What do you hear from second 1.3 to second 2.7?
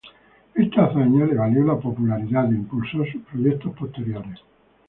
valió la popularidad e